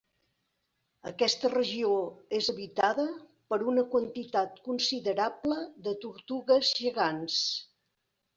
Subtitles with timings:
[1.09, 1.91] Aquesta regió
[2.37, 3.05] és habitada
[3.53, 7.39] per una quantitat considerable de tortugues gegants.